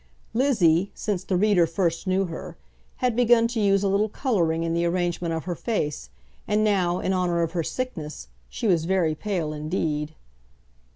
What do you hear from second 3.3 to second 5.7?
to use a little colouring in the arrangement of her